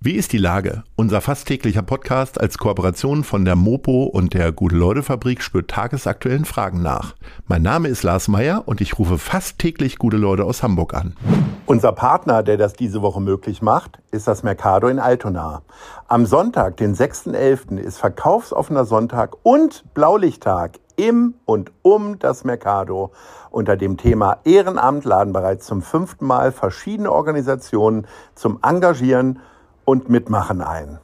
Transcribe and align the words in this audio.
Wie 0.00 0.12
ist 0.12 0.32
die 0.32 0.38
Lage? 0.38 0.84
Unser 0.94 1.20
fast 1.20 1.48
täglicher 1.48 1.82
Podcast 1.82 2.40
als 2.40 2.56
Kooperation 2.56 3.24
von 3.24 3.44
der 3.44 3.56
Mopo 3.56 4.04
und 4.04 4.32
der 4.32 4.52
Gute-Leute-Fabrik 4.52 5.42
spürt 5.42 5.68
tagesaktuellen 5.68 6.44
Fragen 6.44 6.82
nach. 6.82 7.16
Mein 7.48 7.62
Name 7.62 7.88
ist 7.88 8.04
Lars 8.04 8.28
Meyer 8.28 8.62
und 8.66 8.80
ich 8.80 8.96
rufe 9.00 9.18
fast 9.18 9.58
täglich 9.58 9.98
gute 9.98 10.16
Leute 10.16 10.44
aus 10.44 10.62
Hamburg 10.62 10.94
an. 10.94 11.16
Unser 11.66 11.90
Partner, 11.90 12.44
der 12.44 12.56
das 12.56 12.74
diese 12.74 13.02
Woche 13.02 13.20
möglich 13.20 13.60
macht, 13.60 13.98
ist 14.12 14.28
das 14.28 14.44
Mercado 14.44 14.86
in 14.86 15.00
Altona. 15.00 15.62
Am 16.06 16.26
Sonntag, 16.26 16.76
den 16.76 16.94
6.11., 16.94 17.78
ist 17.78 17.98
verkaufsoffener 17.98 18.84
Sonntag 18.84 19.34
und 19.42 19.82
Blaulichttag 19.94 20.78
im 20.94 21.34
und 21.44 21.72
um 21.82 22.20
das 22.20 22.44
Mercado. 22.44 23.10
Unter 23.50 23.76
dem 23.76 23.96
Thema 23.96 24.38
Ehrenamt 24.44 25.04
laden 25.04 25.32
bereits 25.32 25.66
zum 25.66 25.82
fünften 25.82 26.24
Mal 26.24 26.52
verschiedene 26.52 27.10
Organisationen 27.10 28.06
zum 28.36 28.60
Engagieren 28.62 29.40
und 29.88 30.10
Mitmachen 30.10 30.60
ein. 30.60 30.98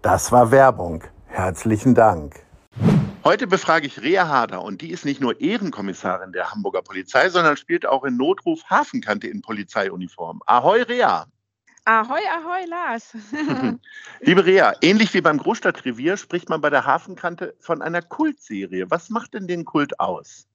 Das 0.00 0.30
war 0.30 0.52
Werbung. 0.52 1.02
Herzlichen 1.26 1.96
Dank. 1.96 2.36
Heute 3.24 3.48
befrage 3.48 3.88
ich 3.88 4.00
Rea 4.00 4.28
Harder 4.28 4.62
und 4.62 4.80
die 4.80 4.92
ist 4.92 5.04
nicht 5.04 5.20
nur 5.20 5.40
Ehrenkommissarin 5.40 6.30
der 6.30 6.52
Hamburger 6.52 6.82
Polizei, 6.82 7.30
sondern 7.30 7.56
spielt 7.56 7.84
auch 7.84 8.04
in 8.04 8.16
Notruf 8.16 8.62
Hafenkante 8.70 9.26
in 9.26 9.42
Polizeiuniform. 9.42 10.40
Ahoi 10.46 10.82
Rea! 10.82 11.26
Ahoi, 11.84 12.20
ahoi, 12.30 12.64
Lars. 12.68 13.16
Liebe 14.20 14.46
Rea, 14.46 14.72
ähnlich 14.82 15.12
wie 15.14 15.20
beim 15.20 15.38
Großstadtrevier 15.38 16.16
spricht 16.16 16.48
man 16.48 16.60
bei 16.60 16.70
der 16.70 16.86
Hafenkante 16.86 17.56
von 17.58 17.82
einer 17.82 18.02
Kultserie. 18.02 18.88
Was 18.88 19.10
macht 19.10 19.34
denn 19.34 19.48
den 19.48 19.64
Kult 19.64 19.98
aus? 19.98 20.47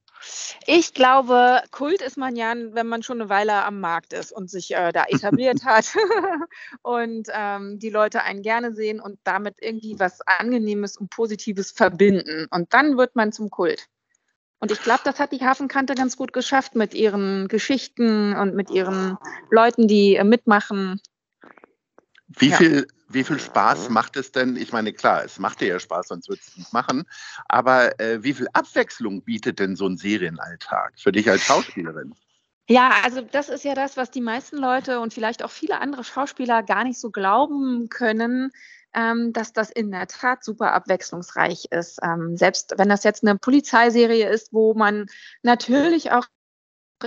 Ich 0.66 0.94
glaube, 0.94 1.62
Kult 1.72 2.02
ist 2.02 2.18
man 2.18 2.36
ja, 2.36 2.54
wenn 2.56 2.88
man 2.88 3.04
schon 3.04 3.22
eine 3.22 3.30
Weile 3.30 3.64
am 3.64 3.80
Markt 3.80 4.14
ist 4.14 4.32
und 4.32 4.50
sich 4.50 4.74
äh, 4.76 4.92
da 4.92 5.06
etabliert 5.06 5.64
hat 5.66 5.96
und 6.82 7.28
ähm, 7.32 7.80
die 7.80 7.90
Leute 7.90 8.24
einen 8.24 8.42
gerne 8.42 8.74
sehen 8.74 9.00
und 9.00 9.20
damit 9.24 9.56
irgendwie 9.60 10.00
was 10.00 10.22
Angenehmes 10.22 10.98
und 10.98 11.10
Positives 11.10 11.72
verbinden. 11.72 12.48
Und 12.52 12.74
dann 12.74 12.98
wird 12.98 13.16
man 13.16 13.32
zum 13.32 13.50
Kult. 13.50 13.88
Und 14.60 14.72
ich 14.72 14.82
glaube, 14.82 15.02
das 15.04 15.20
hat 15.20 15.34
die 15.34 15.42
Hafenkante 15.42 15.94
ganz 15.94 16.16
gut 16.16 16.32
geschafft 16.32 16.76
mit 16.76 16.94
ihren 16.94 17.50
Geschichten 17.50 18.34
und 18.34 18.56
mit 18.56 18.70
ihren 18.70 19.18
Leuten, 19.50 19.90
die 19.90 20.16
äh, 20.16 20.24
mitmachen. 20.24 21.02
Wie 22.28 22.50
ja. 22.50 22.56
viel 22.56 22.88
wie 23.10 23.24
viel 23.24 23.40
Spaß 23.40 23.90
macht 23.90 24.18
es 24.18 24.32
denn? 24.32 24.56
Ich 24.56 24.72
meine, 24.72 24.94
klar, 24.94 25.24
es 25.24 25.40
macht 25.40 25.62
dir 25.62 25.68
ja 25.68 25.80
Spaß, 25.80 26.08
sonst 26.08 26.30
würdest 26.30 26.48
du 26.48 26.52
es 26.52 26.58
nicht 26.58 26.74
machen. 26.74 27.04
Aber 27.48 28.00
äh, 28.00 28.24
wie 28.24 28.34
viel 28.34 28.48
Abwechslung 28.54 29.22
bietet 29.24 29.60
denn 29.60 29.76
so 29.76 29.88
ein 29.88 29.98
Serienalltag 29.98 30.94
für 30.98 31.12
dich 31.12 31.30
als 31.30 31.44
Schauspielerin? 31.44 32.16
Ja, 32.70 32.92
also 33.04 33.22
das 33.22 33.50
ist 33.50 33.66
ja 33.66 33.76
das, 33.76 33.98
was 33.98 34.10
die 34.10 34.22
meisten 34.22 34.58
Leute 34.58 35.02
und 35.02 35.14
vielleicht 35.14 35.44
auch 35.44 35.52
viele 35.52 35.82
andere 35.82 36.04
Schauspieler 36.04 36.64
gar 36.64 36.86
nicht 36.86 37.00
so 37.00 37.12
glauben 37.12 37.90
können, 37.90 38.52
ähm, 38.94 39.34
dass 39.34 39.52
das 39.52 39.70
in 39.70 39.92
der 39.92 40.08
Tat 40.08 40.44
super 40.44 40.72
abwechslungsreich 40.72 41.66
ist. 41.72 42.00
Ähm, 42.02 42.38
selbst 42.38 42.76
wenn 42.78 42.90
das 42.90 43.04
jetzt 43.04 43.24
eine 43.24 43.38
Polizeiserie 43.38 44.30
ist, 44.30 44.54
wo 44.54 44.74
man 44.76 45.08
natürlich 45.42 46.12
auch 46.12 46.26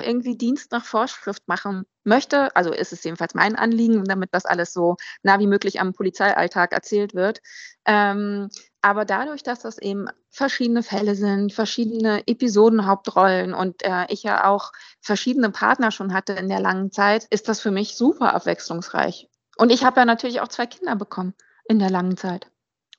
irgendwie 0.00 0.36
Dienst 0.36 0.72
nach 0.72 0.84
Vorschrift 0.84 1.46
machen 1.48 1.84
möchte, 2.04 2.54
also 2.54 2.72
ist 2.72 2.92
es 2.92 3.04
jedenfalls 3.04 3.34
mein 3.34 3.56
Anliegen, 3.56 4.04
damit 4.04 4.30
das 4.32 4.44
alles 4.44 4.72
so 4.72 4.96
nah 5.22 5.38
wie 5.38 5.46
möglich 5.46 5.80
am 5.80 5.92
Polizeialltag 5.92 6.72
erzählt 6.72 7.14
wird. 7.14 7.40
Ähm, 7.84 8.48
aber 8.80 9.04
dadurch, 9.04 9.42
dass 9.42 9.60
das 9.60 9.78
eben 9.78 10.06
verschiedene 10.30 10.82
Fälle 10.82 11.14
sind, 11.14 11.52
verschiedene 11.52 12.26
Episodenhauptrollen 12.26 13.54
und 13.54 13.82
äh, 13.84 14.06
ich 14.08 14.22
ja 14.22 14.44
auch 14.44 14.72
verschiedene 15.00 15.50
Partner 15.50 15.90
schon 15.90 16.12
hatte 16.12 16.34
in 16.34 16.48
der 16.48 16.60
langen 16.60 16.92
Zeit, 16.92 17.26
ist 17.30 17.48
das 17.48 17.60
für 17.60 17.70
mich 17.70 17.96
super 17.96 18.34
abwechslungsreich. 18.34 19.28
Und 19.56 19.72
ich 19.72 19.84
habe 19.84 20.00
ja 20.00 20.04
natürlich 20.04 20.40
auch 20.40 20.48
zwei 20.48 20.66
Kinder 20.66 20.94
bekommen 20.96 21.34
in 21.68 21.78
der 21.78 21.90
langen 21.90 22.16
Zeit. 22.16 22.48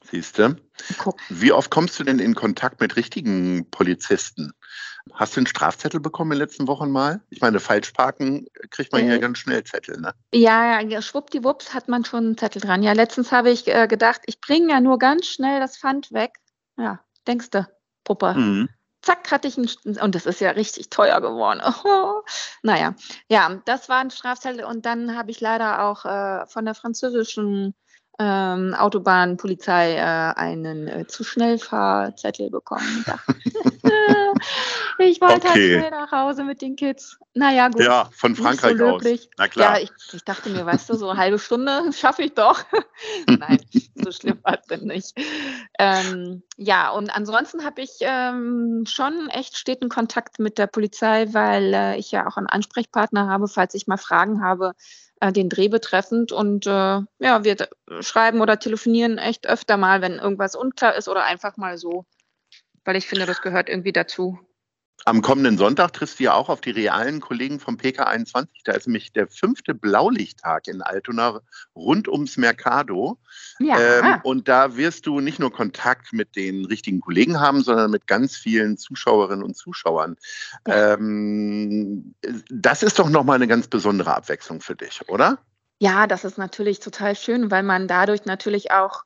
Siehst 0.10 0.38
du? 0.38 0.56
Wie 1.30 1.52
oft 1.52 1.70
kommst 1.72 2.00
du 2.00 2.04
denn 2.04 2.20
in 2.20 2.36
Kontakt 2.36 2.80
mit 2.82 2.96
richtigen 2.96 3.70
Polizisten? 3.72 4.54
Hast 5.14 5.36
du 5.36 5.40
einen 5.40 5.48
Strafzettel 5.48 6.00
bekommen 6.00 6.32
in 6.32 6.40
den 6.40 6.48
letzten 6.48 6.68
Wochen 6.68 6.92
mal? 6.92 7.22
Ich 7.30 7.42
meine, 7.42 7.60
falsch 7.60 7.92
parken 7.92 8.48
kriegt 8.70 8.92
man 8.92 9.02
äh, 9.02 9.06
hier 9.06 9.20
ganz 9.20 9.40
schnell 9.40 9.64
Zettel, 9.64 10.00
ne? 10.00 10.14
Ja, 10.34 10.80
ja, 10.82 11.02
schwuppdiwupps 11.02 11.74
hat 11.74 11.88
man 11.88 12.06
schon 12.06 12.26
einen 12.26 12.38
Zettel 12.38 12.62
dran. 12.62 12.84
Ja, 12.84 12.94
letztens 12.94 13.32
habe 13.32 13.50
ich 13.50 13.68
äh, 13.68 13.88
gedacht, 13.88 14.22
ich 14.26 14.42
bringe 14.42 14.72
ja 14.72 14.80
nur 14.80 15.00
ganz 15.00 15.28
schnell 15.28 15.60
das 15.60 15.78
Pfand 15.78 16.12
weg. 16.12 16.34
Ja, 16.78 17.00
denkst 17.28 17.50
du, 17.52 17.68
Puppe. 18.04 18.34
Mhm. 18.34 18.70
Zack, 19.02 19.32
hatte 19.32 19.48
ich 19.48 19.58
einen, 19.58 19.70
und 20.00 20.16
das 20.16 20.26
ist 20.26 20.42
ja 20.42 20.52
richtig 20.52 20.90
teuer 20.90 21.22
geworden. 21.22 21.62
Oh, 21.86 22.24
naja, 22.62 22.96
ja, 23.30 23.62
das 23.66 23.90
war 23.90 24.00
ein 24.00 24.12
Strafzettel 24.12 24.66
und 24.66 24.86
dann 24.86 25.16
habe 25.16 25.32
ich 25.32 25.40
leider 25.40 25.84
auch 25.84 26.06
äh, 26.06 26.46
von 26.48 26.66
der 26.66 26.76
französischen 26.76 27.74
ähm, 28.20 28.74
Autobahnpolizei 28.74 29.96
äh, 29.96 30.34
einen 30.40 30.88
äh, 30.88 31.08
zu 31.08 31.24
schnell 31.24 31.60
Fahrzettel 31.60 32.50
bekommen. 32.50 33.06
ich 35.00 35.22
wollte 35.22 35.34
halt 35.34 35.46
okay. 35.46 35.74
halt 35.76 35.88
schnell 35.88 35.92
nach 35.92 36.12
Hause 36.12 36.44
mit 36.44 36.62
den 36.62 36.76
Kids. 36.76 37.18
Naja, 37.34 37.70
gut. 37.70 37.84
Ja, 37.84 38.10
von 38.14 38.36
Frankreich 38.36 38.78
so 38.78 38.86
aus. 38.86 39.04
Na 39.38 39.48
klar. 39.48 39.78
Ja, 39.78 39.84
ich, 39.84 39.92
ich, 40.14 40.24
dachte 40.24 40.50
mir, 40.50 40.66
weißt 40.66 40.90
du, 40.90 40.96
so 40.96 41.10
eine 41.10 41.20
halbe 41.20 41.40
Stunde 41.40 41.92
schaffe 41.94 42.24
ich 42.24 42.34
doch. 42.34 42.64
Nein, 43.28 43.60
so 43.96 44.12
schlimm 44.12 44.40
war 44.44 44.60
es 44.60 44.68
denn 44.68 44.86
nicht. 44.86 45.14
Ähm, 45.78 46.44
ja, 46.56 46.90
und 46.92 47.10
ansonsten 47.10 47.64
habe 47.64 47.82
ich 47.82 47.98
ähm, 48.02 48.86
schon 48.88 49.30
echt 49.30 49.58
steten 49.58 49.90
Kontakt 49.90 50.40
mit 50.40 50.58
der 50.58 50.68
Polizei, 50.68 51.28
weil 51.32 51.74
äh, 51.74 51.98
ich 51.98 52.12
ja 52.12 52.28
auch 52.28 52.38
einen 52.38 52.48
Ansprechpartner 52.48 53.28
habe, 53.28 53.48
falls 53.48 53.74
ich 53.74 53.88
mal 53.88 53.98
Fragen 53.98 54.44
habe 54.44 54.74
äh, 55.20 55.32
den 55.32 55.50
Dreh 55.50 55.68
betreffend. 55.68 56.32
Und 56.32 56.66
äh, 56.68 56.70
ja, 57.20 57.44
wir 57.44 57.56
schreiben 58.02 58.42
oder 58.42 58.60
telefonieren 58.60 59.18
echt 59.18 59.48
öfter 59.48 59.78
mal, 59.78 60.02
wenn 60.02 60.14
irgendwas 60.14 60.56
unklar 60.56 60.96
ist 60.96 61.10
oder 61.10 61.24
einfach 61.24 61.58
mal 61.58 61.78
so. 61.78 62.06
Weil 62.88 62.96
ich 62.96 63.06
finde, 63.06 63.26
das 63.26 63.42
gehört 63.42 63.68
irgendwie 63.68 63.92
dazu. 63.92 64.40
Am 65.04 65.22
kommenden 65.22 65.58
Sonntag 65.58 65.92
triffst 65.92 66.20
du 66.20 66.24
ja 66.24 66.34
auch 66.34 66.48
auf 66.48 66.62
die 66.62 66.72
realen 66.72 67.20
Kollegen 67.20 67.60
vom 67.60 67.76
PK21. 67.76 68.48
Da 68.64 68.72
ist 68.72 68.88
nämlich 68.88 69.12
der 69.12 69.28
fünfte 69.28 69.74
Blaulichttag 69.74 70.68
in 70.70 70.82
Altona 70.82 71.42
rund 71.76 72.08
ums 72.08 72.38
Mercado. 72.38 73.20
Ja. 73.60 73.78
Ähm, 73.78 74.22
und 74.24 74.48
da 74.48 74.78
wirst 74.78 75.06
du 75.06 75.20
nicht 75.20 75.38
nur 75.38 75.52
Kontakt 75.52 76.14
mit 76.14 76.38
den 76.38 76.64
richtigen 76.64 77.02
Kollegen 77.02 77.42
haben, 77.42 77.62
sondern 77.62 77.92
mit 77.92 78.08
ganz 78.08 78.38
vielen 78.38 78.78
Zuschauerinnen 78.78 79.44
und 79.44 79.58
Zuschauern. 79.58 80.16
Ja. 80.66 80.94
Ähm, 80.94 82.16
das 82.50 82.84
ist 82.84 83.00
doch 83.00 83.10
nochmal 83.10 83.36
eine 83.36 83.48
ganz 83.48 83.68
besondere 83.68 84.16
Abwechslung 84.16 84.62
für 84.62 84.78
dich, 84.78 85.02
oder? 85.10 85.40
Ja, 85.80 86.08
das 86.08 86.24
ist 86.24 86.38
natürlich 86.38 86.80
total 86.80 87.18
schön, 87.18 87.52
weil 87.52 87.64
man 87.64 87.90
dadurch 87.90 88.24
natürlich 88.24 88.72
auch 88.72 89.04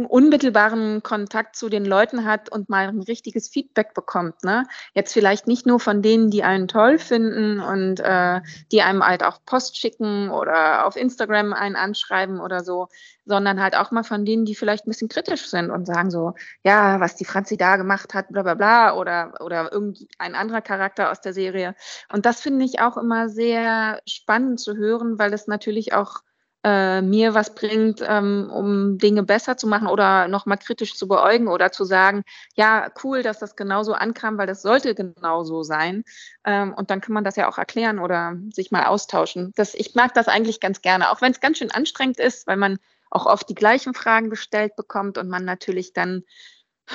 unmittelbaren 0.00 1.02
Kontakt 1.02 1.54
zu 1.54 1.68
den 1.68 1.84
Leuten 1.84 2.24
hat 2.24 2.48
und 2.48 2.70
mal 2.70 2.88
ein 2.88 3.02
richtiges 3.02 3.48
Feedback 3.48 3.92
bekommt. 3.92 4.42
Ne? 4.42 4.64
Jetzt 4.94 5.12
vielleicht 5.12 5.46
nicht 5.46 5.66
nur 5.66 5.80
von 5.80 6.00
denen, 6.00 6.30
die 6.30 6.44
einen 6.44 6.66
toll 6.66 6.98
finden 6.98 7.60
und 7.60 8.00
äh, 8.00 8.40
die 8.70 8.80
einem 8.80 9.06
halt 9.06 9.22
auch 9.22 9.40
Post 9.44 9.76
schicken 9.76 10.30
oder 10.30 10.86
auf 10.86 10.96
Instagram 10.96 11.52
einen 11.52 11.76
anschreiben 11.76 12.40
oder 12.40 12.64
so, 12.64 12.88
sondern 13.26 13.60
halt 13.60 13.76
auch 13.76 13.90
mal 13.90 14.02
von 14.02 14.24
denen, 14.24 14.46
die 14.46 14.54
vielleicht 14.54 14.86
ein 14.86 14.90
bisschen 14.90 15.08
kritisch 15.08 15.48
sind 15.48 15.70
und 15.70 15.86
sagen 15.86 16.10
so, 16.10 16.34
ja, 16.64 16.98
was 16.98 17.14
die 17.16 17.26
Franzi 17.26 17.58
da 17.58 17.76
gemacht 17.76 18.14
hat, 18.14 18.28
bla 18.30 18.42
bla 18.42 18.54
bla, 18.54 18.96
oder, 18.96 19.34
oder 19.40 19.72
irgendein 19.72 20.34
anderer 20.34 20.62
Charakter 20.62 21.10
aus 21.10 21.20
der 21.20 21.34
Serie. 21.34 21.74
Und 22.10 22.24
das 22.24 22.40
finde 22.40 22.64
ich 22.64 22.80
auch 22.80 22.96
immer 22.96 23.28
sehr 23.28 24.00
spannend 24.08 24.58
zu 24.58 24.74
hören, 24.74 25.18
weil 25.18 25.34
es 25.34 25.46
natürlich 25.46 25.92
auch 25.92 26.22
äh, 26.64 27.02
mir 27.02 27.34
was 27.34 27.54
bringt, 27.54 28.02
ähm, 28.06 28.50
um 28.52 28.98
Dinge 28.98 29.22
besser 29.22 29.56
zu 29.56 29.66
machen 29.66 29.88
oder 29.88 30.28
nochmal 30.28 30.58
kritisch 30.58 30.94
zu 30.94 31.08
beäugen 31.08 31.48
oder 31.48 31.72
zu 31.72 31.84
sagen, 31.84 32.24
ja, 32.54 32.90
cool, 33.02 33.22
dass 33.22 33.38
das 33.38 33.56
genauso 33.56 33.94
ankam, 33.94 34.38
weil 34.38 34.46
das 34.46 34.62
sollte 34.62 34.94
genauso 34.94 35.62
sein. 35.62 36.04
Ähm, 36.44 36.72
und 36.74 36.90
dann 36.90 37.00
kann 37.00 37.14
man 37.14 37.24
das 37.24 37.36
ja 37.36 37.48
auch 37.48 37.58
erklären 37.58 37.98
oder 37.98 38.36
sich 38.52 38.70
mal 38.70 38.86
austauschen. 38.86 39.52
Das, 39.56 39.74
ich 39.74 39.94
mag 39.94 40.14
das 40.14 40.28
eigentlich 40.28 40.60
ganz 40.60 40.82
gerne, 40.82 41.10
auch 41.10 41.20
wenn 41.20 41.32
es 41.32 41.40
ganz 41.40 41.58
schön 41.58 41.70
anstrengend 41.70 42.18
ist, 42.18 42.46
weil 42.46 42.56
man 42.56 42.78
auch 43.10 43.26
oft 43.26 43.48
die 43.48 43.54
gleichen 43.54 43.94
Fragen 43.94 44.30
gestellt 44.30 44.76
bekommt 44.76 45.18
und 45.18 45.28
man 45.28 45.44
natürlich 45.44 45.92
dann 45.92 46.22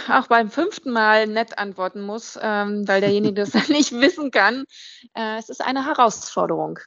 auch 0.10 0.28
beim 0.28 0.50
fünften 0.50 0.92
Mal 0.92 1.28
nett 1.28 1.58
antworten 1.58 2.02
muss, 2.02 2.38
ähm, 2.42 2.88
weil 2.88 3.02
derjenige 3.02 3.42
das 3.42 3.52
dann 3.52 3.64
nicht 3.70 3.92
wissen 3.94 4.32
kann. 4.32 4.66
Äh, 5.14 5.38
es 5.38 5.50
ist 5.50 5.64
eine 5.64 5.86
Herausforderung. 5.86 6.80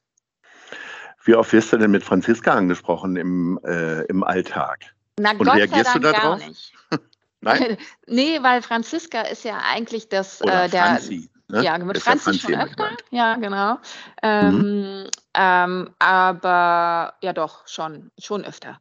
Wie 1.25 1.35
oft 1.35 1.53
wirst 1.53 1.73
du 1.73 1.77
denn 1.79 1.91
mit 1.91 2.03
Franziska 2.03 2.55
angesprochen 2.55 3.17
im, 3.17 3.59
äh, 3.65 4.03
im 4.07 4.25
Alltag? 4.25 4.95
Na, 5.19 5.33
Und 5.33 5.45
Gott 5.45 5.57
reagierst 5.57 5.93
sei 5.93 5.99
Dank 5.99 6.15
du 6.15 6.21
darauf? 6.21 6.39
Gar 6.41 6.49
nicht. 6.49 6.73
Nein? 7.43 7.77
nee, 8.07 8.43
weil 8.43 8.63
Franziska 8.63 9.23
ist 9.23 9.45
ja 9.45 9.59
eigentlich 9.71 10.09
das 10.09 10.43
Oder 10.43 10.65
äh, 10.65 10.69
der. 10.69 10.87
Franzi, 10.87 11.31
ne? 11.49 11.63
Ja, 11.63 11.77
mit 11.79 11.99
Franzi, 11.99 12.25
Franzi 12.25 12.41
schon 12.41 12.55
öfter. 12.55 12.75
Gemeint. 12.77 13.05
Ja, 13.11 13.35
genau. 13.37 13.79
Ähm, 14.23 14.59
mhm. 15.03 15.07
ähm, 15.35 15.91
aber 15.99 17.15
ja 17.23 17.33
doch, 17.33 17.67
schon, 17.69 18.11
schon 18.19 18.45
öfter. 18.45 18.81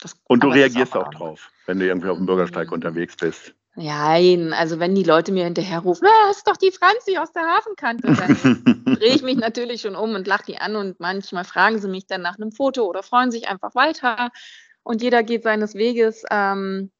Das, 0.00 0.14
Und 0.26 0.42
du 0.42 0.48
reagierst 0.48 0.94
auch 0.94 1.06
Ordnung. 1.06 1.20
drauf, 1.20 1.50
wenn 1.66 1.78
du 1.78 1.86
irgendwie 1.86 2.08
auf 2.08 2.16
dem 2.16 2.26
Bürgersteig 2.26 2.68
Mhm. 2.68 2.74
unterwegs 2.74 3.16
bist. 3.16 3.54
Nein, 3.76 4.54
also 4.54 4.78
wenn 4.80 4.94
die 4.94 5.02
Leute 5.02 5.32
mir 5.32 5.44
hinterher 5.44 5.80
rufen, 5.80 6.06
"Ah, 6.06 6.28
das 6.28 6.38
ist 6.38 6.48
doch 6.48 6.56
die 6.56 6.70
Franzi 6.70 7.18
aus 7.18 7.32
der 7.32 7.42
Hafenkante, 7.42 8.06
dann 8.14 8.36
drehe 8.98 9.14
ich 9.14 9.22
mich 9.22 9.36
natürlich 9.36 9.82
schon 9.82 9.94
um 9.96 10.14
und 10.14 10.26
lache 10.26 10.46
die 10.46 10.56
an 10.58 10.76
und 10.76 10.98
manchmal 10.98 11.44
fragen 11.44 11.78
sie 11.78 11.88
mich 11.88 12.06
dann 12.06 12.22
nach 12.22 12.36
einem 12.36 12.52
Foto 12.52 12.84
oder 12.86 13.02
freuen 13.02 13.30
sich 13.30 13.48
einfach 13.48 13.74
weiter 13.74 14.30
und 14.82 15.02
jeder 15.02 15.22
geht 15.22 15.42
seines 15.42 15.74
Weges. 15.74 16.24
Ähm, 16.30 16.90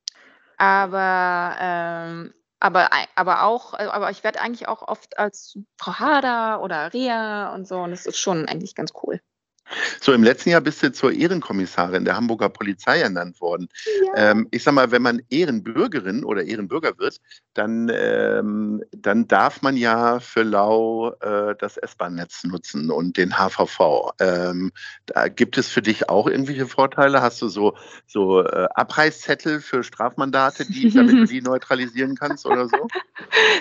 aber, 0.59 1.57
ähm, 1.61 2.35
aber, 2.61 2.91
aber 3.17 3.45
auch, 3.45 3.75
aber 3.75 4.11
ich 4.11 4.25
werde 4.25 4.41
eigentlich 4.41 4.69
auch 4.69 4.83
oft 4.87 5.19
als 5.19 5.59
Frau 5.79 5.99
Hader 5.99 6.63
oder 6.63 6.93
Rea 6.93 7.55
und 7.55 7.67
so 7.67 7.79
und 7.81 7.93
das 7.93 8.07
ist 8.07 8.19
schon 8.19 8.49
eigentlich 8.49 8.75
ganz 8.75 8.93
cool. 9.03 9.21
So, 10.01 10.13
im 10.13 10.23
letzten 10.23 10.51
Jahr 10.51 10.61
bist 10.61 10.83
du 10.83 10.93
zur 10.93 11.13
Ehrenkommissarin 11.13 12.05
der 12.05 12.17
Hamburger 12.17 12.49
Polizei 12.49 13.01
ernannt 13.01 13.41
worden. 13.41 13.69
Ähm, 14.15 14.47
ich 14.51 14.63
sag 14.63 14.75
mal, 14.75 14.91
wenn 14.91 15.03
man 15.03 15.23
Ehrenbürgerin 15.31 16.25
oder 16.25 16.45
Ehrenbürger 16.45 16.99
wird, 16.99 17.21
dann, 17.55 17.91
ähm, 17.93 18.83
dann 18.93 19.27
darf 19.27 19.63
man 19.63 19.77
ja 19.77 20.21
für 20.21 20.43
Lau 20.43 21.13
äh, 21.21 21.55
das 21.59 21.77
S-Bahn-Netz 21.77 22.45
nutzen 22.45 22.91
und 22.91 23.17
den 23.17 23.39
HVV. 23.39 24.13
Ähm, 24.21 24.73
da 25.07 25.29
gibt 25.29 25.59
es 25.59 25.69
für 25.69 25.83
dich 25.83 26.09
auch 26.09 26.27
irgendwelche 26.27 26.67
Vorteile? 26.67 27.23
Hast 27.23 27.43
du 27.43 27.49
so, 27.49 27.77
so 28.07 28.43
äh, 28.43 28.69
Abreißzettel 28.75 29.61
für 29.61 29.83
Strafmandate, 29.83 30.67
die, 30.67 30.91
damit 30.91 31.15
du 31.15 31.25
die 31.27 31.43
neutralisieren 31.43 32.15
kannst 32.17 32.47
oder 32.47 32.69
so? 32.69 32.89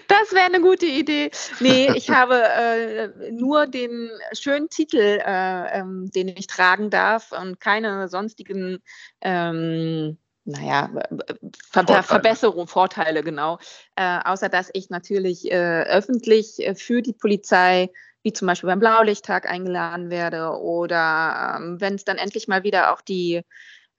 Das 0.08 0.34
wäre 0.34 0.46
eine 0.46 0.62
gute 0.62 0.86
Idee. 0.86 1.32
Nee, 1.60 1.92
ich 1.96 2.10
habe 2.10 2.42
äh, 2.44 3.32
nur 3.32 3.66
den 3.68 4.10
schönen 4.34 4.70
Titel, 4.70 5.20
äh, 5.24 5.80
ähm, 5.96 6.12
den 6.12 6.28
ich 6.30 6.48
tragen 6.48 6.90
darf 6.90 7.32
und 7.32 7.60
keine 7.60 8.08
sonstigen, 8.08 8.80
ähm, 9.22 10.18
naja, 10.46 10.90
Ver 10.92 11.38
Vorteile. 11.72 12.04
Verbesserungen, 12.04 12.68
Vorteile, 12.68 13.24
genau. 13.24 13.58
Äh, 13.96 14.20
außer 14.24 14.50
dass 14.50 14.70
ich 14.74 14.90
natürlich 14.90 15.52
äh, 15.52 15.84
öffentlich 15.84 16.60
äh, 16.60 16.76
für 16.76 17.02
die 17.02 17.14
Polizei 17.14 17.90
wie 18.22 18.34
zum 18.34 18.48
Beispiel 18.48 18.68
beim 18.68 18.80
Blaulichttag 18.80 19.48
eingeladen 19.48 20.10
werde 20.10 20.50
oder 20.60 21.58
ähm, 21.58 21.80
wenn 21.80 21.96
es 21.96 22.06
dann 22.06 22.18
endlich 22.18 22.48
mal 22.48 22.64
wieder 22.64 22.94
auch 22.94 23.02
die 23.02 23.42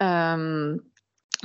ähm, 0.00 0.92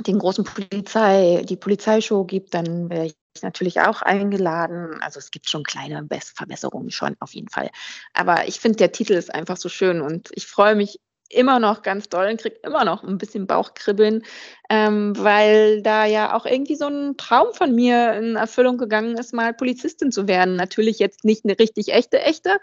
den 0.00 0.18
großen 0.18 0.44
Polizei, 0.44 1.42
die 1.48 1.56
Polizeishow 1.56 2.24
gibt, 2.24 2.54
dann 2.54 2.90
wäre 2.90 3.06
ich 3.06 3.14
natürlich 3.40 3.80
auch 3.80 4.02
eingeladen. 4.02 5.00
Also 5.00 5.18
es 5.18 5.30
gibt 5.30 5.48
schon 5.48 5.62
kleine 5.62 6.02
Bess- 6.02 6.32
Verbesserungen 6.36 6.90
schon 6.90 7.16
auf 7.20 7.34
jeden 7.34 7.48
Fall. 7.48 7.70
Aber 8.12 8.46
ich 8.46 8.60
finde, 8.60 8.76
der 8.76 8.92
Titel 8.92 9.14
ist 9.14 9.34
einfach 9.34 9.56
so 9.56 9.68
schön 9.68 10.02
und 10.02 10.28
ich 10.32 10.46
freue 10.46 10.74
mich 10.74 11.00
immer 11.30 11.58
noch 11.58 11.80
ganz 11.80 12.10
doll 12.10 12.26
und 12.28 12.38
kriege 12.40 12.56
immer 12.62 12.84
noch 12.84 13.02
ein 13.02 13.16
bisschen 13.16 13.46
Bauchkribbeln, 13.46 14.22
ähm, 14.68 15.14
weil 15.16 15.82
da 15.82 16.04
ja 16.04 16.34
auch 16.36 16.44
irgendwie 16.44 16.76
so 16.76 16.86
ein 16.88 17.16
Traum 17.16 17.54
von 17.54 17.74
mir 17.74 18.12
in 18.14 18.36
Erfüllung 18.36 18.76
gegangen 18.76 19.16
ist, 19.16 19.32
mal 19.32 19.54
Polizistin 19.54 20.12
zu 20.12 20.28
werden. 20.28 20.56
Natürlich 20.56 20.98
jetzt 20.98 21.24
nicht 21.24 21.44
eine 21.46 21.58
richtig 21.58 21.94
echte, 21.94 22.20
echte, 22.20 22.58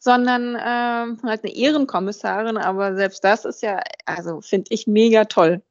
sondern 0.00 0.56
ähm, 0.56 1.20
halt 1.22 1.44
eine 1.44 1.54
Ehrenkommissarin, 1.54 2.56
aber 2.56 2.96
selbst 2.96 3.22
das 3.24 3.44
ist 3.44 3.62
ja, 3.62 3.80
also 4.04 4.40
finde 4.40 4.66
ich 4.70 4.86
mega 4.88 5.24
toll. 5.26 5.62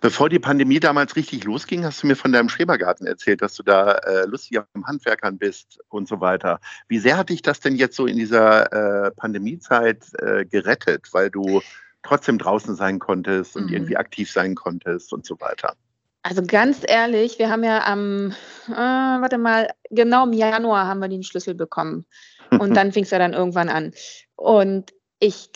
Bevor 0.00 0.28
die 0.28 0.38
Pandemie 0.38 0.80
damals 0.80 1.16
richtig 1.16 1.44
losging, 1.44 1.84
hast 1.84 2.02
du 2.02 2.06
mir 2.06 2.16
von 2.16 2.32
deinem 2.32 2.48
Schrebergarten 2.48 3.06
erzählt, 3.06 3.40
dass 3.40 3.54
du 3.54 3.62
da 3.62 3.92
äh, 3.92 4.26
lustig 4.26 4.58
am 4.58 4.86
Handwerkern 4.86 5.38
bist 5.38 5.78
und 5.88 6.06
so 6.06 6.20
weiter. 6.20 6.60
Wie 6.88 6.98
sehr 6.98 7.16
hat 7.16 7.30
dich 7.30 7.40
das 7.40 7.60
denn 7.60 7.76
jetzt 7.76 7.96
so 7.96 8.06
in 8.06 8.16
dieser 8.16 9.06
äh, 9.06 9.10
Pandemiezeit 9.12 10.04
äh, 10.18 10.44
gerettet, 10.44 11.08
weil 11.12 11.30
du 11.30 11.62
trotzdem 12.02 12.36
draußen 12.38 12.74
sein 12.74 12.98
konntest 12.98 13.56
und 13.56 13.68
Mhm. 13.68 13.74
irgendwie 13.74 13.96
aktiv 13.96 14.30
sein 14.30 14.54
konntest 14.54 15.12
und 15.12 15.24
so 15.24 15.40
weiter? 15.40 15.74
Also 16.22 16.42
ganz 16.46 16.82
ehrlich, 16.86 17.38
wir 17.38 17.50
haben 17.50 17.64
ja 17.64 17.84
am, 17.84 18.32
äh, 18.68 18.72
warte 18.72 19.38
mal, 19.38 19.68
genau 19.90 20.24
im 20.24 20.32
Januar 20.32 20.86
haben 20.86 21.00
wir 21.00 21.08
den 21.08 21.24
Schlüssel 21.24 21.54
bekommen. 21.54 22.06
Und 22.50 22.76
dann 22.76 22.92
fing 22.92 23.04
es 23.04 23.10
ja 23.10 23.18
dann 23.18 23.32
irgendwann 23.32 23.68
an. 23.68 23.92
Und 24.36 24.92
ich, 25.18 25.50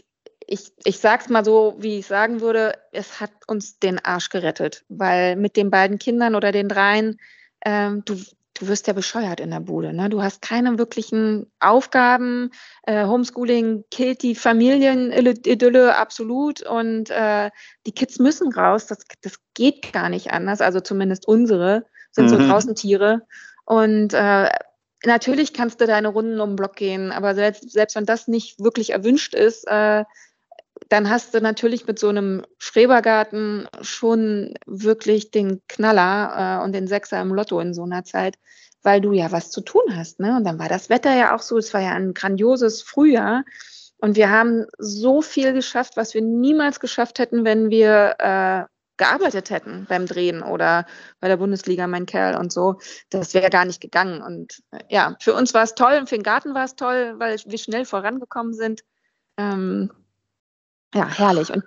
ich, 0.47 0.73
ich 0.85 0.99
sag's 0.99 1.29
mal 1.29 1.45
so, 1.45 1.75
wie 1.79 1.99
ich 1.99 2.07
sagen 2.07 2.41
würde, 2.41 2.75
es 2.93 3.21
hat 3.21 3.31
uns 3.47 3.79
den 3.79 3.99
Arsch 4.05 4.29
gerettet. 4.31 4.85
Weil 4.89 5.37
mit 5.37 5.57
den 5.57 5.71
beiden 5.71 5.99
Kindern 5.99 6.35
oder 6.35 6.53
den 6.53 6.69
dreien, 6.69 7.19
ähm, 7.65 8.03
du, 8.05 8.15
du 8.55 8.69
wirst 8.69 8.87
ja 8.87 8.93
bescheuert 8.93 9.41
in 9.41 9.51
der 9.51 9.61
Bude. 9.61 9.93
Ne? 9.93 10.09
Du 10.09 10.23
hast 10.23 10.43
keine 10.43 10.79
wirklichen 10.79 11.51
Aufgaben. 11.59 12.51
Äh, 12.85 13.07
Homeschooling 13.07 13.85
killt 13.91 14.23
die 14.23 14.35
Familienidylle 14.35 15.97
absolut. 15.97 16.63
Und 16.63 17.11
äh, 17.11 17.51
die 17.87 17.93
Kids 17.93 18.19
müssen 18.19 18.53
raus. 18.53 18.87
Das, 18.87 18.99
das 19.23 19.35
geht 19.55 19.93
gar 19.93 20.09
nicht 20.09 20.33
anders. 20.33 20.61
Also 20.61 20.81
zumindest 20.81 21.27
unsere 21.27 21.87
sind 22.13 22.29
so 22.29 22.39
Mhm. 22.39 22.49
draußen 22.49 22.75
Tiere. 22.75 23.23
Und 23.65 24.15
äh, 24.15 24.49
natürlich 25.05 25.53
kannst 25.53 25.81
du 25.81 25.87
deine 25.87 26.09
Runden 26.09 26.41
um 26.41 26.51
den 26.51 26.57
Block 26.57 26.77
gehen, 26.77 27.13
aber 27.13 27.35
selbst, 27.35 27.71
selbst 27.71 27.97
wenn 27.97 28.07
das 28.07 28.29
nicht 28.29 28.59
wirklich 28.61 28.91
erwünscht 28.91 29.35
ist, 29.35 29.67
äh, 29.67 30.05
dann 30.89 31.11
hast 31.11 31.35
du 31.35 31.41
natürlich 31.41 31.87
mit 31.87 31.99
so 31.99 32.09
einem 32.09 32.45
Schrebergarten 32.59 33.69
schon 33.81 34.55
wirklich 34.67 35.31
den 35.31 35.63
Knaller 35.69 36.61
äh, 36.61 36.65
und 36.65 36.73
den 36.73 36.87
Sechser 36.87 37.21
im 37.21 37.35
Lotto 37.35 37.61
in 37.61 37.75
so 37.75 37.83
einer 37.83 38.05
Zeit, 38.05 38.37
weil 38.83 39.01
du 39.01 39.13
ja 39.13 39.33
was 39.33 39.51
zu 39.51 39.61
tun 39.61 39.83
hast. 39.95 40.21
Ne? 40.21 40.37
Und 40.37 40.45
dann 40.45 40.59
war 40.59 40.69
das 40.69 40.89
Wetter 40.89 41.15
ja 41.15 41.35
auch 41.35 41.43
so, 41.43 41.59
es 41.59 41.73
war 41.75 41.81
ja 41.81 41.93
ein 41.93 42.15
grandioses 42.15 42.83
Frühjahr. 42.83 43.45
Und 43.99 44.17
wir 44.17 44.31
haben 44.31 44.67
so 44.79 45.23
viel 45.23 45.53
geschafft, 45.53 45.97
was 45.97 46.15
wir 46.15 46.23
niemals 46.23 46.81
geschafft 46.81 47.19
hätten, 47.19 47.45
wenn 47.45 47.71
wir 47.71 48.15
äh, 48.19 48.65
gearbeitet 48.99 49.51
hätten 49.51 49.87
beim 49.89 50.07
Drehen 50.07 50.43
oder 50.43 50.87
bei 51.21 51.29
der 51.29 51.39
Bundesliga, 51.39 51.87
mein 51.87 52.07
Kerl 52.07 52.37
und 52.37 52.53
so. 52.53 52.79
Das 53.11 53.35
wäre 53.35 53.51
gar 53.51 53.65
nicht 53.65 53.81
gegangen. 53.81 54.23
Und 54.23 54.63
äh, 54.71 54.81
ja, 54.89 55.17
für 55.21 55.35
uns 55.35 55.55
war 55.55 55.65
es 55.65 55.75
toll 55.75 55.97
und 55.99 56.09
für 56.09 56.17
den 56.17 56.23
Garten 56.23 56.55
war 56.55 56.65
es 56.65 56.77
toll, 56.77 57.15
weil 57.19 57.39
wir 57.45 57.59
schnell 57.59 57.85
vorangekommen 57.87 58.53
sind. 58.53 58.83
Ähm, 59.39 59.91
ja, 60.95 61.07
herrlich. 61.09 61.53
Und 61.53 61.65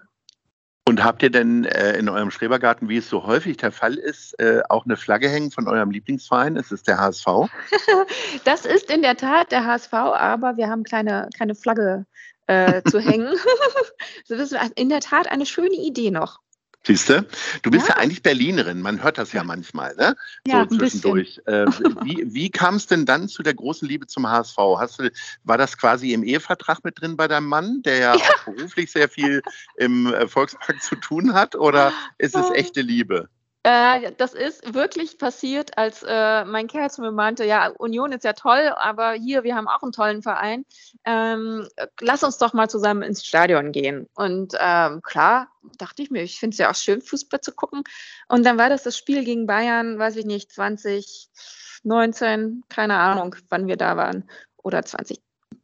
Und 0.90 1.04
habt 1.04 1.22
ihr 1.22 1.30
denn 1.30 1.66
äh, 1.66 1.98
in 1.98 2.10
eurem 2.10 2.32
Schrebergarten, 2.32 2.90
wie 2.90 2.98
es 2.98 3.08
so 3.08 3.28
häufig 3.28 3.58
der 3.58 3.72
Fall 3.72 3.94
ist, 3.94 4.34
äh, 4.40 4.64
auch 4.70 4.86
eine 4.86 4.98
Flagge 4.98 5.30
hängen 5.30 5.52
von 5.52 5.68
eurem 5.68 5.92
Lieblingsverein? 5.92 6.58
Es 6.58 6.72
ist 6.72 6.88
der 6.88 6.98
HSV. 6.98 7.26
das 8.44 8.66
ist 8.66 8.90
in 8.90 9.04
der 9.04 9.16
Tat 9.16 9.52
der 9.52 9.66
HSV, 9.66 9.94
aber 9.94 10.58
wir 10.58 10.68
haben 10.68 10.84
keine, 10.84 11.30
keine 11.38 11.54
Flagge 11.54 12.08
äh, 12.48 12.82
zu 12.90 13.00
hängen. 13.00 13.36
das 14.30 14.40
ist 14.40 14.56
in 14.76 14.90
der 14.90 15.02
Tat 15.02 15.30
eine 15.30 15.46
schöne 15.46 15.76
Idee 15.76 16.10
noch. 16.10 16.40
Siehst 16.86 17.10
du? 17.10 17.26
Du 17.62 17.72
bist 17.72 17.88
ja. 17.88 17.96
Ja. 17.96 18.02
eigentlich 18.02 18.24
Berlinerin, 18.24 18.82
man 18.82 19.04
hört 19.04 19.18
das 19.18 19.34
ja 19.34 19.44
manchmal, 19.44 19.96
ne? 19.96 20.16
Ja, 20.48 20.66
so 20.70 20.78
zwischendurch. 20.78 21.42
Äh, 21.46 21.66
wie 22.04 22.24
wie 22.34 22.50
kam 22.50 22.76
es 22.76 22.88
denn 22.88 23.06
dann 23.06 23.28
zu 23.28 23.44
der 23.44 23.54
großen 23.54 23.88
Liebe 23.88 24.08
zum 24.08 24.28
HSV? 24.28 24.58
Hast 24.78 25.00
du, 25.00 25.12
war 25.44 25.58
das 25.58 25.78
quasi 25.78 26.14
im 26.14 26.24
Ehevertrag 26.24 26.84
mit 26.86 27.02
drin 27.02 27.18
bei 27.18 27.28
deinem 27.28 27.48
Mann, 27.48 27.82
der 27.84 27.98
ja, 27.98 28.14
auch 28.14 28.46
beruflich 28.46 28.92
sehr 28.92 29.10
viel 29.10 29.42
im 29.76 30.14
äh, 30.14 30.28
Volkspark 30.28 30.82
zu 30.82 30.96
tun 30.96 31.34
hat, 31.34 31.56
oder 31.56 31.92
ist 32.18 32.36
es 32.36 32.50
echte 32.52 32.82
Liebe? 32.82 33.28
Äh, 33.64 34.14
das 34.18 34.34
ist 34.34 34.74
wirklich 34.74 35.18
passiert, 35.18 35.78
als 35.78 36.02
äh, 36.08 36.46
mein 36.46 36.68
Kerl 36.68 36.90
zu 36.90 37.02
mir 37.02 37.12
meinte, 37.12 37.44
ja, 37.44 37.68
Union 37.68 38.14
ist 38.14 38.24
ja 38.24 38.32
toll, 38.32 38.74
aber 38.78 39.12
hier, 39.14 39.44
wir 39.44 39.56
haben 39.56 39.68
auch 39.68 39.84
einen 39.84 39.92
tollen 39.92 40.22
Verein. 40.22 40.64
Ähm, 41.04 41.68
lass 42.00 42.24
uns 42.24 42.38
doch 42.38 42.54
mal 42.54 42.70
zusammen 42.70 43.02
ins 43.02 43.26
Stadion 43.26 43.74
gehen. 43.74 44.08
Und 44.16 44.54
ähm, 44.60 45.02
klar, 45.02 45.50
dachte 45.78 46.02
ich 46.02 46.10
mir, 46.10 46.24
ich 46.24 46.40
finde 46.40 46.56
es 46.56 46.60
ja 46.60 46.72
auch 46.72 46.76
schön, 46.76 47.02
Fußball 47.02 47.42
zu 47.42 47.52
gucken. 47.52 47.84
Und 48.30 48.46
dann 48.46 48.58
war 48.58 48.70
das 48.70 48.84
das 48.84 48.98
Spiel 48.98 49.26
gegen 49.26 49.46
Bayern, 49.46 50.00
weiß 50.00 50.16
ich 50.16 50.26
nicht, 50.26 50.54
2019, 50.54 52.64
keine 52.70 52.96
Ahnung, 52.96 53.36
wann 53.50 53.68
wir 53.68 53.78
da 53.78 53.98
waren. 53.98 54.30
Oder 54.64 54.86
20. 54.86 55.20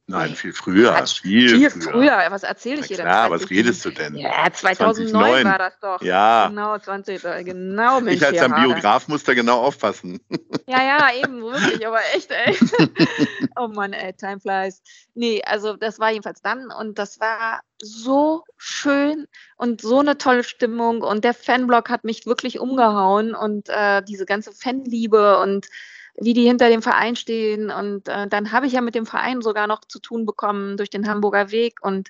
Nein, 0.08 0.36
viel 0.36 0.54
früher. 0.54 0.92
Quatsch, 0.92 1.22
Viel, 1.22 1.50
Viel 1.50 1.70
früher. 1.72 1.92
früher. 1.92 2.26
Was 2.30 2.44
erzähle 2.44 2.82
ich 2.82 2.88
dir 2.88 2.98
denn? 2.98 3.08
klar, 3.08 3.32
was 3.32 3.42
20? 3.42 3.58
redest 3.58 3.86
du 3.86 3.90
denn? 3.90 4.16
Ja, 4.16 4.52
2009 4.54 5.08
2009. 5.10 5.46
war 5.46 5.58
das 5.58 5.80
doch. 5.80 6.02
Ja. 6.04 6.48
Genau, 6.48 6.78
20, 6.78 7.22
genau, 7.44 8.02
Mensch, 8.02 8.18
Ich 8.18 8.26
als 8.26 8.40
Hader. 8.40 8.56
Biograf 8.56 9.08
muss 9.08 9.24
da 9.24 9.34
genau 9.34 9.62
aufpassen. 9.62 10.20
Ja, 10.68 10.82
ja, 10.84 11.10
eben, 11.22 11.44
wirklich, 11.44 11.86
aber 11.86 12.00
echt, 12.16 12.32
ey. 12.32 12.58
oh 13.56 13.68
Mann, 13.68 13.94
ey, 13.94 14.14
time 14.14 14.40
flies. 14.40 14.82
Nee, 15.14 15.44
also 15.46 15.76
das 15.78 16.00
war 16.00 16.10
jedenfalls 16.10 16.42
dann 16.42 16.72
und 16.72 16.98
das 16.98 17.20
war 17.20 17.62
so 17.80 18.44
schön 18.58 19.28
und 19.58 19.82
so 19.82 20.00
eine 20.00 20.18
tolle 20.18 20.44
Stimmung 20.44 21.02
und 21.04 21.24
der 21.24 21.36
Fanblock 21.36 21.90
hat 21.92 22.04
mich 22.04 22.26
wirklich 22.26 22.60
umgehauen 22.60 23.36
und 23.36 23.70
äh, 23.70 24.02
diese 24.02 24.26
ganze 24.26 24.54
Fanliebe 24.54 25.38
und 25.38 25.68
wie 26.18 26.34
die 26.34 26.46
hinter 26.46 26.70
dem 26.70 26.82
Verein 26.82 27.16
stehen 27.16 27.70
und 27.70 28.08
äh, 28.08 28.28
dann 28.28 28.52
habe 28.52 28.68
ich 28.68 28.74
ja 28.74 28.82
mit 28.82 28.96
dem 28.96 29.06
Verein 29.06 29.42
sogar 29.42 29.68
noch 29.68 29.82
zu 29.86 30.00
tun 30.00 30.26
bekommen 30.26 30.78
durch 30.78 30.90
den 30.90 31.08
Hamburger 31.08 31.52
Weg 31.52 31.80
und 31.82 32.10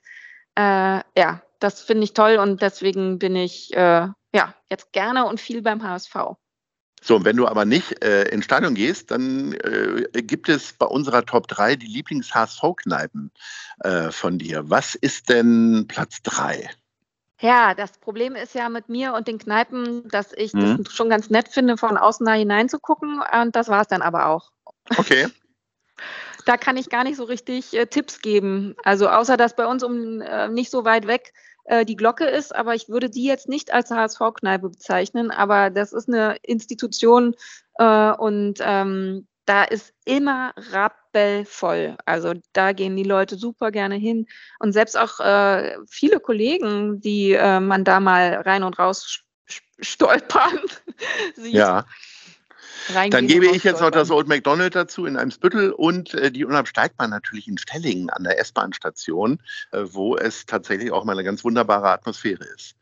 äh, 0.55 1.01
ja, 1.17 1.41
das 1.59 1.81
finde 1.81 2.03
ich 2.03 2.13
toll 2.13 2.37
und 2.37 2.61
deswegen 2.61 3.19
bin 3.19 3.35
ich 3.35 3.73
äh, 3.73 4.07
ja 4.33 4.55
jetzt 4.69 4.91
gerne 4.91 5.25
und 5.25 5.39
viel 5.39 5.61
beim 5.61 5.83
HSV. 5.83 6.15
So, 7.01 7.17
und 7.17 7.25
wenn 7.25 7.37
du 7.37 7.47
aber 7.47 7.65
nicht 7.65 8.03
äh, 8.03 8.23
ins 8.29 8.45
Stadion 8.45 8.73
gehst, 8.73 9.11
dann 9.11 9.53
äh, 9.53 10.07
gibt 10.23 10.49
es 10.49 10.73
bei 10.73 10.87
unserer 10.87 11.23
Top 11.23 11.47
3 11.47 11.75
die 11.75 11.85
Lieblings-HSV-Kneipen 11.85 13.31
äh, 13.81 14.09
von 14.09 14.39
dir. 14.39 14.69
Was 14.71 14.95
ist 14.95 15.29
denn 15.29 15.85
Platz 15.87 16.23
3? 16.23 16.67
Ja, 17.45 17.75
das 17.75 17.99
Problem 17.99 18.35
ist 18.35 18.55
ja 18.55 18.69
mit 18.69 18.89
mir 18.89 19.13
und 19.13 19.27
den 19.27 19.37
Kneipen, 19.37 20.07
dass 20.09 20.33
ich 20.33 20.51
Mhm. 20.55 20.83
das 20.83 20.93
schon 20.93 21.11
ganz 21.11 21.29
nett 21.29 21.47
finde, 21.49 21.77
von 21.77 21.95
außen 21.95 22.25
da 22.25 22.33
hineinzugucken. 22.33 23.21
Und 23.21 23.55
das 23.55 23.67
war 23.67 23.81
es 23.81 23.87
dann 23.87 24.01
aber 24.01 24.25
auch. 24.25 24.51
Okay. 24.97 25.27
Da 26.47 26.57
kann 26.57 26.75
ich 26.75 26.89
gar 26.89 27.03
nicht 27.03 27.17
so 27.17 27.23
richtig 27.23 27.75
äh, 27.75 27.85
Tipps 27.85 28.21
geben. 28.21 28.75
Also 28.83 29.09
außer 29.09 29.37
dass 29.37 29.55
bei 29.55 29.67
uns 29.67 29.83
um 29.83 30.21
äh, 30.21 30.47
nicht 30.47 30.71
so 30.71 30.85
weit 30.85 31.05
weg 31.05 31.33
äh, 31.65 31.85
die 31.85 31.95
Glocke 31.95 32.25
ist, 32.25 32.55
aber 32.55 32.73
ich 32.73 32.89
würde 32.89 33.11
die 33.11 33.25
jetzt 33.25 33.47
nicht 33.47 33.71
als 33.71 33.91
HSV-Kneipe 33.91 34.69
bezeichnen. 34.69 35.29
Aber 35.29 35.69
das 35.69 35.93
ist 35.93 36.07
eine 36.07 36.37
Institution 36.41 37.35
äh, 37.77 38.11
und 38.11 38.55
ähm, 38.61 39.27
da 39.45 39.63
ist 39.63 39.93
immer 40.05 40.53
rappelvoll. 40.71 41.97
Also 42.05 42.33
da 42.53 42.71
gehen 42.71 42.95
die 42.95 43.03
Leute 43.03 43.37
super 43.37 43.71
gerne 43.71 43.95
hin. 43.95 44.27
Und 44.59 44.73
selbst 44.73 44.97
auch 44.97 45.19
äh, 45.19 45.77
viele 45.87 46.19
Kollegen, 46.19 46.99
die 46.99 47.33
äh, 47.33 47.59
man 47.59 47.83
da 47.83 47.99
mal 47.99 48.41
rein 48.45 48.63
und 48.63 48.79
raus 48.79 49.21
stolpern. 49.79 50.59
sieht, 51.35 51.53
Ja. 51.53 51.85
Dann 53.09 53.27
gebe 53.27 53.47
ich 53.47 53.63
jetzt 53.63 53.81
noch 53.81 53.91
das 53.91 54.11
Old 54.11 54.27
McDonald 54.27 54.75
dazu 54.75 55.05
in 55.05 55.17
Eimsbüttel 55.17 55.71
und 55.71 56.13
äh, 56.13 56.31
die 56.31 56.45
Unabsteigbahn 56.45 57.09
natürlich 57.09 57.47
in 57.47 57.57
Stellingen 57.57 58.09
an 58.09 58.23
der 58.23 58.39
S-Bahn-Station, 58.39 59.39
äh, 59.71 59.83
wo 59.85 60.17
es 60.17 60.45
tatsächlich 60.45 60.91
auch 60.91 61.03
mal 61.03 61.13
eine 61.13 61.23
ganz 61.23 61.43
wunderbare 61.43 61.89
Atmosphäre 61.89 62.43
ist. 62.55 62.75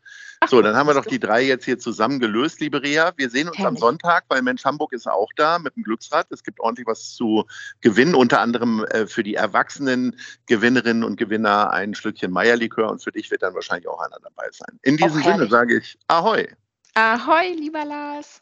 So, 0.50 0.62
dann 0.62 0.76
haben 0.76 0.88
wir 0.88 0.94
doch 0.94 1.06
die 1.06 1.20
drei 1.20 1.42
jetzt 1.42 1.66
hier 1.66 1.80
zusammen 1.80 2.20
gelöst, 2.20 2.60
liebe 2.60 2.82
Rea. 2.82 3.14
Wir 3.16 3.30
sehen 3.30 3.48
uns 3.48 3.58
am 3.58 3.64
Herrlich. 3.64 3.80
Sonntag, 3.80 4.26
weil 4.28 4.42
Mensch 4.42 4.64
Hamburg 4.66 4.94
ist 4.94 5.08
auch 5.08 5.30
da 5.36 5.60
mit 5.60 5.76
dem 5.76 5.84
Glücksrad. 5.84 6.28
Es 6.32 6.44
gibt 6.44 6.60
ordentlich 6.60 6.88
was 6.88 7.14
zu 7.16 7.46
gewinnen, 7.82 8.16
unter 8.16 8.42
anderem 8.42 8.86
äh, 8.86 9.08
für 9.08 9.24
die 9.24 9.36
erwachsenen 9.36 10.18
Gewinnerinnen 10.48 11.04
und 11.04 11.18
Gewinner 11.18 11.72
ein 11.72 11.96
Schlückchen 11.96 12.32
Meierlikör 12.32 12.90
und 12.90 13.04
für 13.04 13.12
dich 13.12 13.32
wird 13.32 13.44
dann 13.44 13.54
wahrscheinlich 13.54 13.88
auch 13.88 14.00
einer 14.00 14.18
dabei 14.22 14.50
sein. 14.52 14.80
In 14.82 14.98
diesem 14.98 15.24
Sinne 15.24 15.48
sage 15.48 15.78
ich 15.78 15.98
Ahoi. 16.08 16.48
Ahoi, 16.96 17.54
lieber 17.54 17.86
Lars. 17.86 18.42